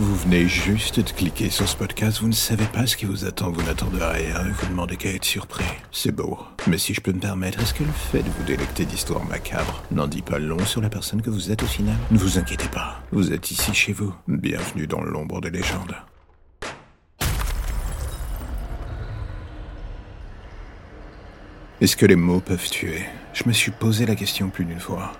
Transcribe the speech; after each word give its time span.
Vous 0.00 0.16
venez 0.16 0.48
juste 0.48 0.98
de 0.98 1.10
cliquer 1.10 1.50
sur 1.50 1.68
ce 1.68 1.76
podcast, 1.76 2.22
vous 2.22 2.28
ne 2.28 2.32
savez 2.32 2.64
pas 2.64 2.86
ce 2.86 2.96
qui 2.96 3.04
vous 3.04 3.26
attend, 3.26 3.50
vous 3.50 3.62
n'attendez 3.62 4.02
rien 4.02 4.46
et 4.46 4.50
vous 4.50 4.66
demandez 4.66 4.96
qu'à 4.96 5.10
être 5.10 5.26
surpris. 5.26 5.62
C'est 5.92 6.10
beau. 6.10 6.38
Mais 6.66 6.78
si 6.78 6.94
je 6.94 7.02
peux 7.02 7.12
me 7.12 7.20
permettre, 7.20 7.60
est-ce 7.60 7.74
que 7.74 7.84
le 7.84 7.92
fait 7.92 8.22
de 8.22 8.30
vous 8.30 8.44
délecter 8.44 8.86
d'histoires 8.86 9.22
macabres 9.26 9.82
n'en 9.90 10.06
dit 10.06 10.22
pas 10.22 10.38
long 10.38 10.64
sur 10.64 10.80
la 10.80 10.88
personne 10.88 11.20
que 11.20 11.28
vous 11.28 11.50
êtes 11.50 11.62
au 11.62 11.66
final? 11.66 11.96
Ne 12.10 12.16
vous 12.16 12.38
inquiétez 12.38 12.68
pas, 12.68 13.02
vous 13.12 13.30
êtes 13.34 13.50
ici 13.50 13.74
chez 13.74 13.92
vous. 13.92 14.14
Bienvenue 14.26 14.86
dans 14.86 15.02
l'ombre 15.02 15.42
des 15.42 15.50
légendes. 15.50 15.94
Est-ce 21.82 21.96
que 21.96 22.06
les 22.06 22.16
mots 22.16 22.40
peuvent 22.40 22.70
tuer? 22.70 23.04
Je 23.34 23.42
me 23.46 23.52
suis 23.52 23.70
posé 23.70 24.06
la 24.06 24.14
question 24.14 24.48
plus 24.48 24.64
d'une 24.64 24.80
fois. 24.80 25.12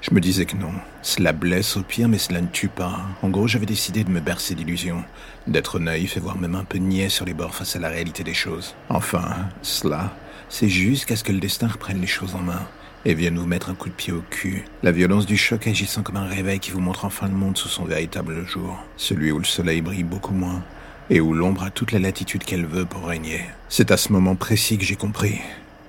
Je 0.00 0.14
me 0.14 0.20
disais 0.20 0.46
que 0.46 0.56
non. 0.56 0.72
Cela 1.02 1.32
blesse 1.32 1.76
au 1.76 1.82
pire, 1.82 2.08
mais 2.08 2.18
cela 2.18 2.40
ne 2.40 2.46
tue 2.46 2.68
pas. 2.68 3.00
En 3.22 3.28
gros, 3.28 3.48
j'avais 3.48 3.66
décidé 3.66 4.04
de 4.04 4.10
me 4.10 4.20
bercer 4.20 4.54
d'illusions, 4.54 5.02
d'être 5.46 5.78
naïf 5.78 6.16
et 6.16 6.20
voire 6.20 6.38
même 6.38 6.54
un 6.54 6.64
peu 6.64 6.78
niais 6.78 7.08
sur 7.08 7.24
les 7.24 7.34
bords 7.34 7.54
face 7.54 7.76
à 7.76 7.80
la 7.80 7.88
réalité 7.88 8.22
des 8.22 8.34
choses. 8.34 8.74
Enfin, 8.88 9.34
cela, 9.62 10.12
c'est 10.48 10.68
jusqu'à 10.68 11.16
ce 11.16 11.24
que 11.24 11.32
le 11.32 11.40
destin 11.40 11.66
reprenne 11.66 12.00
les 12.00 12.06
choses 12.06 12.34
en 12.34 12.40
main 12.40 12.62
et 13.04 13.14
vienne 13.14 13.38
vous 13.38 13.46
mettre 13.46 13.70
un 13.70 13.74
coup 13.74 13.88
de 13.88 13.94
pied 13.94 14.12
au 14.12 14.22
cul. 14.30 14.64
La 14.82 14.92
violence 14.92 15.26
du 15.26 15.36
choc 15.36 15.66
agissant 15.66 16.02
comme 16.02 16.16
un 16.16 16.26
réveil 16.26 16.60
qui 16.60 16.70
vous 16.70 16.80
montre 16.80 17.04
enfin 17.04 17.26
le 17.26 17.34
monde 17.34 17.56
sous 17.56 17.68
son 17.68 17.84
véritable 17.84 18.46
jour. 18.46 18.78
Celui 18.96 19.32
où 19.32 19.38
le 19.38 19.44
soleil 19.44 19.80
brille 19.80 20.04
beaucoup 20.04 20.34
moins 20.34 20.62
et 21.10 21.20
où 21.20 21.32
l'ombre 21.32 21.64
a 21.64 21.70
toute 21.70 21.92
la 21.92 21.98
latitude 21.98 22.44
qu'elle 22.44 22.66
veut 22.66 22.84
pour 22.84 23.06
régner. 23.06 23.42
C'est 23.68 23.90
à 23.90 23.96
ce 23.96 24.12
moment 24.12 24.36
précis 24.36 24.78
que 24.78 24.84
j'ai 24.84 24.96
compris 24.96 25.40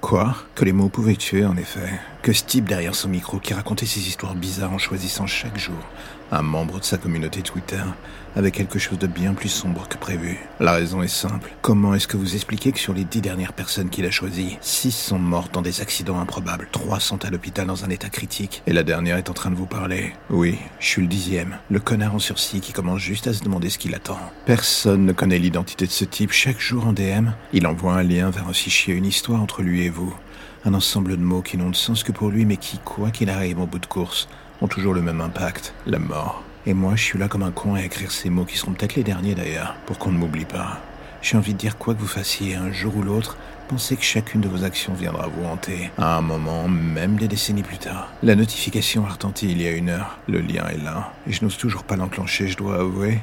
Quoi 0.01 0.35
Que 0.55 0.65
les 0.65 0.71
mots 0.71 0.89
pouvaient 0.89 1.15
tuer, 1.15 1.45
en 1.45 1.57
effet. 1.57 1.89
Que 2.21 2.33
ce 2.33 2.43
type 2.43 2.67
derrière 2.67 2.95
son 2.95 3.09
micro 3.09 3.39
qui 3.39 3.53
racontait 3.53 3.85
ses 3.85 4.07
histoires 4.07 4.35
bizarres 4.35 4.73
en 4.73 4.77
choisissant 4.77 5.27
chaque 5.27 5.57
jour 5.57 5.77
un 6.31 6.41
membre 6.41 6.79
de 6.79 6.85
sa 6.85 6.97
communauté 6.97 7.41
Twitter 7.41 7.81
avait 8.35 8.51
quelque 8.51 8.77
chose 8.77 8.99
de 8.99 9.07
bien 9.07 9.33
plus 9.33 9.49
sombre 9.49 9.87
que 9.87 9.97
prévu. 9.97 10.37
La 10.59 10.73
raison 10.73 11.01
est 11.01 11.07
simple. 11.07 11.51
Comment 11.63 11.95
est-ce 11.95 12.07
que 12.07 12.15
vous 12.15 12.35
expliquez 12.35 12.71
que 12.71 12.79
sur 12.79 12.93
les 12.93 13.03
dix 13.03 13.21
dernières 13.21 13.53
personnes 13.53 13.89
qu'il 13.89 14.05
a 14.05 14.11
choisies, 14.11 14.57
six 14.61 14.91
sont 14.91 15.17
mortes 15.17 15.53
dans 15.53 15.63
des 15.63 15.81
accidents 15.81 16.19
improbables, 16.19 16.67
trois 16.71 16.99
sont 16.99 17.25
à 17.25 17.31
l'hôpital 17.31 17.65
dans 17.65 17.85
un 17.85 17.89
état 17.89 18.09
critique, 18.09 18.61
et 18.67 18.73
la 18.73 18.83
dernière 18.83 19.17
est 19.17 19.31
en 19.31 19.33
train 19.33 19.49
de 19.49 19.55
vous 19.55 19.65
parler? 19.65 20.13
Oui, 20.29 20.59
je 20.79 20.85
suis 20.85 21.01
le 21.01 21.07
dixième, 21.07 21.57
le 21.71 21.79
connard 21.79 22.13
en 22.13 22.19
sursis 22.19 22.61
qui 22.61 22.71
commence 22.71 23.01
juste 23.01 23.25
à 23.25 23.33
se 23.33 23.43
demander 23.43 23.71
ce 23.71 23.79
qu'il 23.79 23.95
attend. 23.95 24.19
Personne 24.45 25.05
ne 25.05 25.11
connaît 25.11 25.39
l'identité 25.39 25.87
de 25.87 25.91
ce 25.91 26.05
type. 26.05 26.31
Chaque 26.31 26.59
jour 26.59 26.85
en 26.85 26.93
DM, 26.93 27.29
il 27.51 27.65
envoie 27.65 27.93
un 27.93 28.03
lien 28.03 28.29
vers 28.29 28.47
un 28.47 28.53
fichier, 28.53 28.93
une 28.93 29.05
histoire 29.05 29.41
entre 29.41 29.63
lui 29.63 29.85
et 29.85 29.88
vous. 29.89 30.13
Un 30.65 30.73
ensemble 30.73 31.11
de 31.11 31.23
mots 31.23 31.41
qui 31.41 31.57
n'ont 31.57 31.69
de 31.69 31.75
sens 31.75 32.03
que 32.03 32.11
pour 32.11 32.29
lui, 32.29 32.45
mais 32.45 32.57
qui, 32.57 32.79
quoi 32.79 33.11
qu'il 33.11 33.29
arrive 33.29 33.59
au 33.59 33.65
bout 33.65 33.79
de 33.79 33.85
course, 33.85 34.27
ont 34.61 34.67
toujours 34.67 34.93
le 34.93 35.01
même 35.01 35.21
impact, 35.21 35.73
la 35.85 35.99
mort. 35.99 36.43
Et 36.65 36.73
moi, 36.73 36.95
je 36.95 37.03
suis 37.03 37.19
là 37.19 37.27
comme 37.27 37.43
un 37.43 37.51
con 37.51 37.75
à 37.75 37.83
écrire 37.83 38.11
ces 38.11 38.29
mots 38.29 38.45
qui 38.45 38.57
seront 38.57 38.73
peut-être 38.73 38.95
les 38.95 39.03
derniers 39.03 39.35
d'ailleurs, 39.35 39.75
pour 39.85 39.97
qu'on 39.97 40.11
ne 40.11 40.17
m'oublie 40.17 40.45
pas. 40.45 40.79
J'ai 41.21 41.37
envie 41.37 41.53
de 41.53 41.59
dire 41.59 41.77
quoi 41.77 41.93
que 41.93 41.99
vous 41.99 42.07
fassiez 42.07 42.55
un 42.55 42.71
jour 42.71 42.95
ou 42.95 43.01
l'autre, 43.01 43.37
pensez 43.67 43.95
que 43.95 44.03
chacune 44.03 44.41
de 44.41 44.47
vos 44.47 44.63
actions 44.63 44.93
viendra 44.93 45.27
vous 45.27 45.45
hanter, 45.45 45.91
à 45.97 46.17
un 46.17 46.21
moment, 46.21 46.67
même 46.67 47.17
des 47.17 47.27
décennies 47.27 47.63
plus 47.63 47.77
tard. 47.77 48.09
La 48.23 48.35
notification 48.35 49.05
a 49.05 49.09
retenti 49.09 49.51
il 49.51 49.61
y 49.61 49.67
a 49.67 49.71
une 49.71 49.89
heure, 49.89 50.19
le 50.27 50.39
lien 50.39 50.65
est 50.67 50.83
là, 50.83 51.13
et 51.27 51.33
je 51.33 51.43
n'ose 51.43 51.57
toujours 51.57 51.83
pas 51.83 51.95
l'enclencher, 51.95 52.47
je 52.47 52.57
dois 52.57 52.79
avouer. 52.79 53.19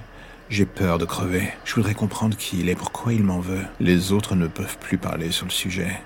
J'ai 0.48 0.66
peur 0.66 0.98
de 0.98 1.04
crever. 1.04 1.48
Je 1.64 1.74
voudrais 1.74 1.94
comprendre 1.94 2.36
qui 2.36 2.60
il 2.60 2.68
est, 2.68 2.76
pourquoi 2.76 3.12
il 3.12 3.24
m'en 3.24 3.40
veut. 3.40 3.64
Les 3.80 4.12
autres 4.12 4.36
ne 4.36 4.46
peuvent 4.46 4.78
plus 4.78 4.96
parler 4.96 5.32
sur 5.32 5.44
le 5.44 5.50
sujet. 5.50 6.00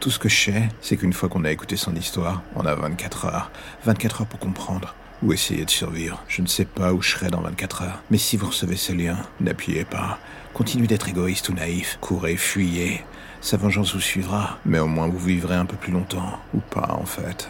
Tout 0.00 0.10
ce 0.10 0.20
que 0.20 0.28
je 0.28 0.44
sais, 0.44 0.68
c'est 0.80 0.96
qu'une 0.96 1.12
fois 1.12 1.28
qu'on 1.28 1.44
a 1.44 1.50
écouté 1.50 1.76
son 1.76 1.94
histoire, 1.96 2.42
on 2.54 2.64
a 2.64 2.74
24 2.74 3.24
heures. 3.24 3.50
24 3.84 4.20
heures 4.20 4.26
pour 4.28 4.38
comprendre 4.38 4.94
ou 5.22 5.32
essayer 5.32 5.64
de 5.64 5.70
survivre. 5.70 6.22
Je 6.28 6.40
ne 6.40 6.46
sais 6.46 6.64
pas 6.64 6.92
où 6.92 7.02
je 7.02 7.10
serai 7.10 7.30
dans 7.30 7.40
24 7.40 7.82
heures. 7.82 8.02
Mais 8.08 8.18
si 8.18 8.36
vous 8.36 8.46
recevez 8.46 8.76
ce 8.76 8.92
lien, 8.92 9.16
n'appuyez 9.40 9.84
pas. 9.84 10.20
Continuez 10.54 10.86
d'être 10.86 11.08
égoïste 11.08 11.48
ou 11.48 11.52
naïf. 11.52 11.98
Courez, 12.00 12.36
fuyez. 12.36 13.02
Sa 13.40 13.56
vengeance 13.56 13.94
vous 13.94 14.00
suivra, 14.00 14.58
mais 14.64 14.78
au 14.78 14.86
moins 14.86 15.08
vous 15.08 15.18
vivrez 15.18 15.56
un 15.56 15.66
peu 15.66 15.76
plus 15.76 15.92
longtemps. 15.92 16.38
Ou 16.54 16.60
pas, 16.60 16.92
en 16.92 17.04
fait. 17.04 17.48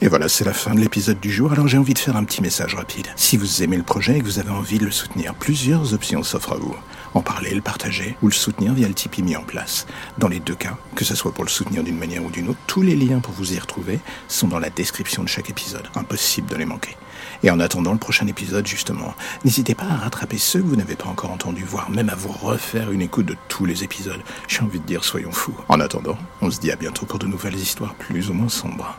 Et 0.00 0.08
voilà, 0.08 0.28
c'est 0.28 0.44
la 0.44 0.52
fin 0.52 0.74
de 0.74 0.80
l'épisode 0.80 1.20
du 1.20 1.30
jour, 1.30 1.52
alors 1.52 1.68
j'ai 1.68 1.78
envie 1.78 1.94
de 1.94 1.98
faire 2.00 2.16
un 2.16 2.24
petit 2.24 2.42
message 2.42 2.74
rapide. 2.74 3.06
Si 3.14 3.36
vous 3.36 3.62
aimez 3.62 3.76
le 3.76 3.84
projet 3.84 4.16
et 4.16 4.18
que 4.18 4.24
vous 4.24 4.40
avez 4.40 4.50
envie 4.50 4.80
de 4.80 4.84
le 4.84 4.90
soutenir, 4.90 5.32
plusieurs 5.32 5.94
options 5.94 6.24
s'offrent 6.24 6.54
à 6.54 6.56
vous. 6.56 6.74
En 7.14 7.20
parler, 7.20 7.54
le 7.54 7.60
partager 7.60 8.16
ou 8.22 8.28
le 8.28 8.32
soutenir 8.32 8.72
via 8.72 8.88
le 8.88 8.94
Tipeee 8.94 9.22
mis 9.22 9.36
en 9.36 9.42
place. 9.42 9.86
Dans 10.18 10.28
les 10.28 10.40
deux 10.40 10.54
cas, 10.54 10.76
que 10.94 11.04
ce 11.04 11.14
soit 11.14 11.32
pour 11.32 11.44
le 11.44 11.50
soutenir 11.50 11.82
d'une 11.82 11.98
manière 11.98 12.24
ou 12.24 12.30
d'une 12.30 12.48
autre, 12.48 12.58
tous 12.66 12.82
les 12.82 12.96
liens 12.96 13.20
pour 13.20 13.34
vous 13.34 13.52
y 13.52 13.58
retrouver 13.58 14.00
sont 14.28 14.48
dans 14.48 14.58
la 14.58 14.70
description 14.70 15.22
de 15.22 15.28
chaque 15.28 15.50
épisode. 15.50 15.88
Impossible 15.94 16.48
de 16.48 16.56
les 16.56 16.64
manquer. 16.64 16.96
Et 17.42 17.50
en 17.50 17.60
attendant 17.60 17.92
le 17.92 17.98
prochain 17.98 18.26
épisode, 18.26 18.66
justement, 18.66 19.14
n'hésitez 19.44 19.74
pas 19.74 19.84
à 19.84 19.96
rattraper 19.96 20.38
ceux 20.38 20.60
que 20.60 20.66
vous 20.66 20.76
n'avez 20.76 20.96
pas 20.96 21.08
encore 21.08 21.30
entendus, 21.30 21.64
voire 21.64 21.90
même 21.90 22.08
à 22.08 22.14
vous 22.14 22.32
refaire 22.32 22.90
une 22.90 23.02
écoute 23.02 23.26
de 23.26 23.36
tous 23.48 23.66
les 23.66 23.84
épisodes. 23.84 24.22
J'ai 24.48 24.62
envie 24.62 24.80
de 24.80 24.86
dire, 24.86 25.04
soyons 25.04 25.32
fous. 25.32 25.56
En 25.68 25.80
attendant, 25.80 26.16
on 26.40 26.50
se 26.50 26.60
dit 26.60 26.70
à 26.70 26.76
bientôt 26.76 27.06
pour 27.06 27.18
de 27.18 27.26
nouvelles 27.26 27.56
histoires 27.56 27.94
plus 27.94 28.30
ou 28.30 28.34
moins 28.34 28.48
sombres. 28.48 28.98